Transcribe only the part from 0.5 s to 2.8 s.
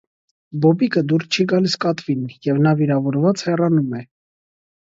Բոբիկը դուր չի գալիս կատվին, և նա